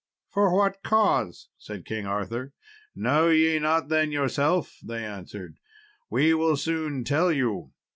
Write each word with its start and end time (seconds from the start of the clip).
"For 0.31 0.51
what 0.51 0.81
cause?" 0.81 1.49
said 1.59 1.85
King 1.85 2.07
Arthur. 2.07 2.53
"Know 2.95 3.29
ye 3.29 3.59
not 3.59 3.89
then 3.89 4.11
yourself?" 4.11 4.79
they 4.81 5.05
answered 5.05 5.59
"we 6.09 6.33
will 6.33 6.57
soon 6.57 7.03
tell 7.03 7.31
you. 7.31 7.71